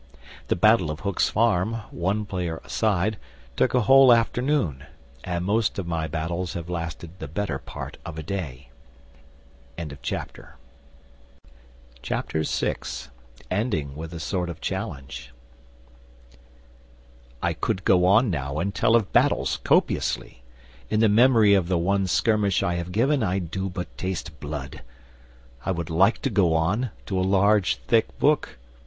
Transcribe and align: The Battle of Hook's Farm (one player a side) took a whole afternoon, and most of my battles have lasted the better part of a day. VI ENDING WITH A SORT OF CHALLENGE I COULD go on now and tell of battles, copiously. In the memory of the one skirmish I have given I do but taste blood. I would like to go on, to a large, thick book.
The 0.47 0.55
Battle 0.55 0.89
of 0.89 1.01
Hook's 1.01 1.29
Farm 1.29 1.73
(one 1.91 2.25
player 2.25 2.59
a 2.65 2.69
side) 2.71 3.19
took 3.55 3.75
a 3.75 3.81
whole 3.81 4.11
afternoon, 4.11 4.83
and 5.23 5.45
most 5.45 5.77
of 5.77 5.85
my 5.85 6.07
battles 6.07 6.53
have 6.53 6.71
lasted 6.71 7.11
the 7.19 7.27
better 7.27 7.59
part 7.59 7.97
of 8.03 8.17
a 8.17 8.23
day. 8.23 8.69
VI 9.77 10.25
ENDING 12.01 13.95
WITH 13.95 14.11
A 14.15 14.19
SORT 14.19 14.49
OF 14.49 14.59
CHALLENGE 14.59 15.33
I 17.43 17.53
COULD 17.53 17.85
go 17.85 18.05
on 18.07 18.31
now 18.31 18.57
and 18.57 18.73
tell 18.73 18.95
of 18.95 19.13
battles, 19.13 19.57
copiously. 19.63 20.41
In 20.89 20.99
the 20.99 21.09
memory 21.09 21.53
of 21.53 21.67
the 21.67 21.77
one 21.77 22.07
skirmish 22.07 22.63
I 22.63 22.73
have 22.73 22.91
given 22.91 23.21
I 23.21 23.37
do 23.37 23.69
but 23.69 23.95
taste 23.99 24.39
blood. 24.39 24.81
I 25.63 25.69
would 25.69 25.91
like 25.91 26.23
to 26.23 26.31
go 26.31 26.55
on, 26.55 26.89
to 27.05 27.19
a 27.19 27.21
large, 27.21 27.75
thick 27.85 28.17
book. 28.17 28.57